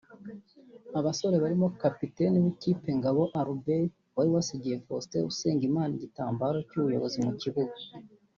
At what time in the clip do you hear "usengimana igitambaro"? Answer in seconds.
5.31-6.57